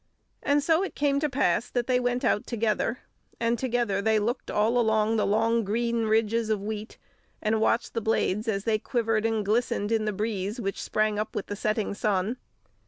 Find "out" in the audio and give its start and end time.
2.25-2.47